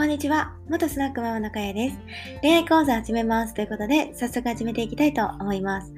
[0.00, 0.54] こんにちは。
[0.66, 1.98] 元スナックママのかやです。
[2.40, 3.52] 恋愛講座始めます。
[3.52, 5.92] ということで、早速始めていきたいと思います。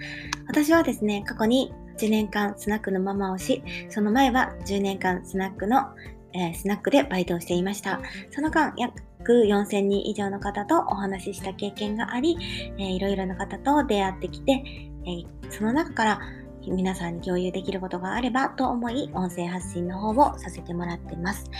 [0.48, 5.84] 私はですね、過去に8年間スナックのママをし、その前は10年間スナックの、
[6.32, 8.00] えー、スナックでバイトをしていました。
[8.32, 12.36] その間、約4000人以上の方とお話しした経験があり、
[12.78, 14.64] えー、いろいろな方と出会ってきて、
[15.04, 16.20] えー、その中から
[16.66, 21.50] 皆さんに共有できることがあればと思い、音声発信の方をさせてもらってます。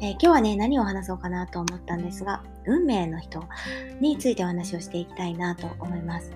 [0.00, 3.42] えー、今日はね、何を話そうかなと思ったんですが、運命の人
[4.00, 6.32] についてお話をしていきたいなと思います。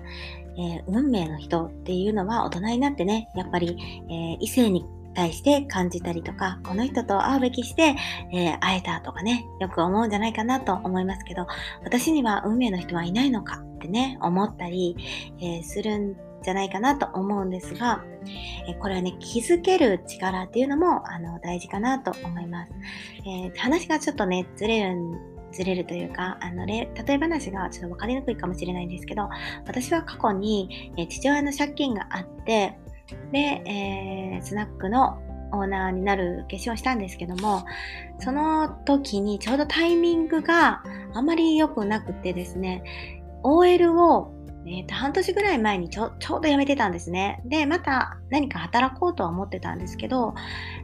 [0.57, 3.77] えー、運命の人っていうのは大人になってね、やっぱり、
[4.09, 7.95] えー、異性に対して感じたりとか、この人と会うべきして、
[8.31, 11.47] えー、会えたとかね、よく思うんじゃないかなと思いますけど、
[11.83, 14.95] 私には運命の人はいないのかってね、思ったり、
[15.39, 18.03] えー、するんじゃないかなと思うんですが、
[18.67, 22.73] えこれはね、気づける力っていうのもあの大事かなと思います。
[23.25, 24.97] えー、話がちょっとね、ずれる
[25.51, 29.29] ずれるというか、あの、例え話がちょっと分かりにくいかもしれないんですけど、
[29.65, 32.77] 私は過去に、え父親の借金があって、
[33.31, 35.19] で、えー、スナックの
[35.51, 37.65] オーナーになる決心をしたんですけども、
[38.19, 40.83] その時にちょうどタイミングが
[41.13, 42.83] あまり良くなくてですね、
[43.43, 44.33] OL を
[44.67, 47.41] えー、と半年ぐらい前にちょちょうど辞めてたんですね。
[47.45, 50.35] で、また何か働こうとは思ってたんですけど、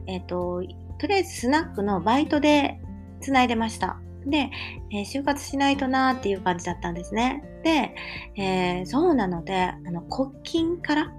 [0.07, 0.63] えっ、ー、と、
[0.99, 2.79] とりあえずスナックのバイトで
[3.19, 3.97] 繋いでました。
[4.25, 4.49] で、
[4.91, 7.43] えー、就活しないとなーっていう感じだったんですね。
[7.63, 7.93] で、
[8.35, 11.11] えー、そうなので、あの、国金から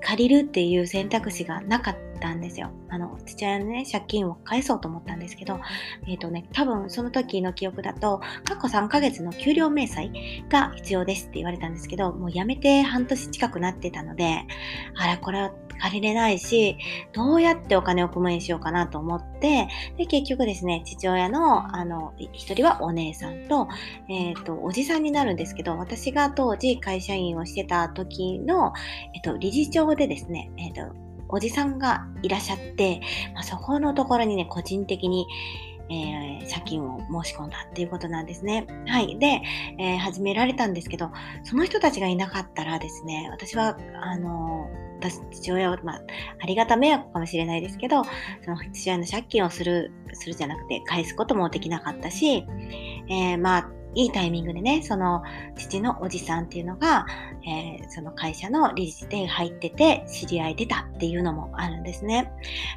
[0.00, 2.70] 借りるっていう選択肢がなかったんですよ。
[2.88, 5.60] あの、父親のね、借金を返そうと思ったんですけど、
[6.06, 10.10] えっ、ー、とね、多分その時の記憶だと、過去3ヶ月の給料明細
[10.48, 14.46] が必要ですって言われたんですけど、もう辞めて半年近くなってたので、
[14.96, 16.78] あら、これは借りれないし、
[17.12, 23.68] どうやってお金を工面しようかなと思って、で、結局ですね、父親の、あの、一人はお姉さんと、
[24.08, 28.72] えっ、ー、と、おじさんになるんですけど、私が当時会社員をしてた時の、
[29.14, 30.82] えっ、ー、と、理事長でですね、えっ、と、
[31.34, 33.00] おじさんがいらっしゃって、
[33.34, 35.26] まあ、そこのところにね、個人的に、
[35.90, 38.68] えー、借金を申し込んだっていうことなんですね。
[38.86, 39.18] はい。
[39.18, 39.42] で、
[39.78, 41.10] えー、始められたんですけど、
[41.42, 44.68] その人たちがいなかったらですね、私は、あの
[45.00, 46.02] 私、父親を、まあ、
[46.40, 48.04] ありがた迷惑かもしれないですけど、
[48.44, 52.46] その父親の借金をする、するじゃなくて、返すこともできなかったし、
[53.08, 55.22] えー、まあ、いいタイミングでね、その
[55.56, 57.06] 父のおじさんっていうのが、
[57.46, 62.30] えー、その会社の理事で入ってて知り合い出たっていうのもあるんですね。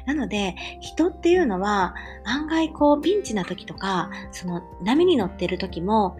[0.06, 6.16] なので、人っていうのは案外こうピンチな時とか、その波に乗ってる時も、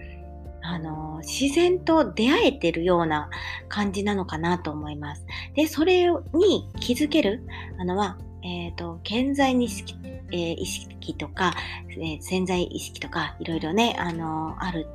[0.61, 3.31] あの、自然と出会えてるような
[3.69, 5.25] 感じなのかなと思います。
[5.55, 7.47] で、それに気づける
[7.79, 9.95] あのは、え、ー、と、健在に意識,、
[10.31, 11.55] えー、意識とか、
[11.91, 14.87] えー、潜在意識とか、いろいろね、あのある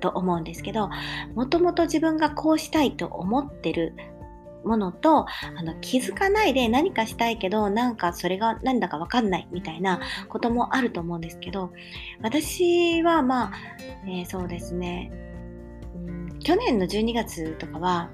[0.00, 0.90] と思うんですけど、
[1.34, 3.94] もともと自分がこうしたいと思ってる
[4.64, 11.72] ものとあの気づかないで何かしたいけどなんかそれが何だか分かんないみたいなこともあると思うんですけど
[12.22, 13.52] 私はまあ、
[14.06, 15.10] えー、そうですね、
[15.94, 18.10] うん、去年の12月とかは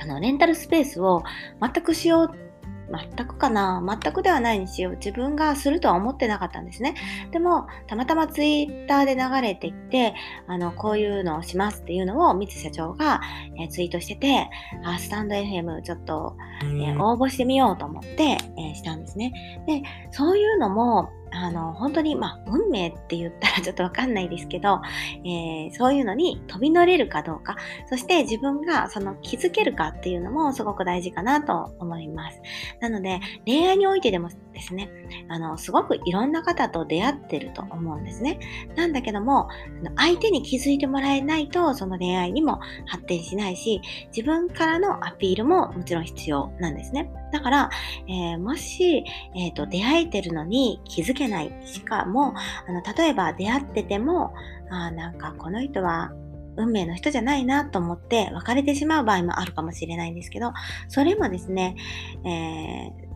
[0.00, 1.22] あのレンタルスペースを
[1.60, 2.47] 全くしよう
[2.90, 4.96] 全くかな全くではないにしよう。
[4.96, 6.94] 自分がするとは思ってなかったんですね。
[7.30, 10.14] でも、たまたまツイッターで流れていって、
[10.46, 13.20] あの、こういうのをしますっていうのを、三津社長が、
[13.58, 14.48] えー、ツイートしてて、
[14.84, 19.62] あ、スタンド FM ちょっと、えー、応募してみようと思って、えー、したんですね。
[19.66, 21.10] で、そういうのも、
[21.40, 24.80] あの、本当に、まあ、運命って言ったらちょっとわかんないですけど、
[25.24, 27.56] えー、そういうのに飛び乗れるかどうか、
[27.88, 32.40] そして自分がその気づけるかっていうのもすごく大事かなと思います。
[32.80, 34.90] なので、恋愛においてでもですね、
[35.28, 38.40] あの、すごくいろんな方と出会ってると思うんですね。
[38.76, 39.48] なんだけども、
[39.96, 47.10] 相手に気づいてもらえないと、その恋愛にも発展しないし、自分からのアピールももちろん必要なんですね。
[47.32, 47.70] だから、
[48.08, 51.52] えー、もし、えーと、出会えてるのに気づけない。
[51.64, 54.34] しかも、あの例えば出会ってても、
[54.70, 56.12] あなんかこの人は
[56.56, 60.52] 運命の人じゃないなと思って別れてしまう場合もあるかもしれないんですけど、
[60.88, 61.76] それもですね、
[62.24, 63.07] えー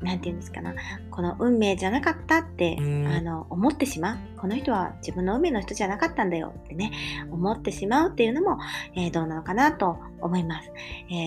[0.00, 0.74] なんて言うんですかな、
[1.10, 4.18] この運命じゃなかったって、あの、思ってしまう。
[4.36, 6.92] この人は自分の運命の人じゃなかったんだよってね、
[7.30, 8.58] 思ってしまうっていうのも、
[8.94, 10.70] えー、どうなのかなと思います。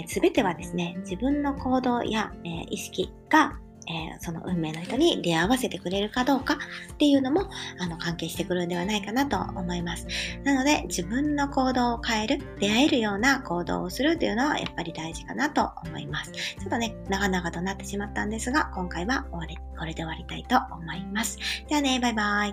[0.08, 3.58] す、え、べ、てはですね、自分の行動や、えー、意識が
[3.90, 6.58] えー、その運命の人に出会わせてくれるかどうか
[6.94, 7.50] っていうのも
[7.80, 10.08] あの関係してくるんではないかなと思います。
[10.44, 16.32] なので自分の行動を変える、出会えるような行動をするというのはやっぱり大事かなと思います。
[16.32, 21.38] ちょっとね、長々となってしまったんですが、今回は終わりこれで終わりたいと思います。
[21.68, 22.46] ではね、バイバ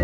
[0.00, 0.03] イ。